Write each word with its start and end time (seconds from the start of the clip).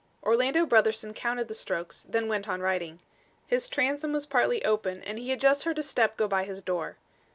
Orlando 0.23 0.65
Brotherson 0.65 1.13
counted 1.13 1.47
the 1.47 1.53
strokes; 1.53 2.07
then 2.09 2.27
went 2.27 2.49
on 2.49 2.59
writing. 2.59 3.01
His 3.45 3.69
transom 3.69 4.13
was 4.13 4.25
partly 4.25 4.65
open 4.65 5.03
and 5.03 5.19
he 5.19 5.29
had 5.29 5.39
just 5.39 5.61
heard 5.63 5.77
a 5.77 5.83
step 5.83 6.17
go 6.17 6.27
by 6.27 6.43
his 6.43 6.63
door. 6.63 6.97